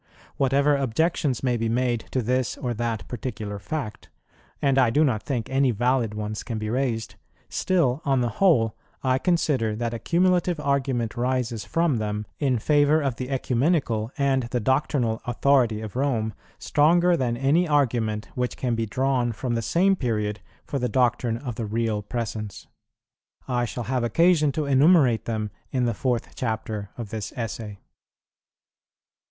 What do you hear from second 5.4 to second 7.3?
any valid ones can be raised,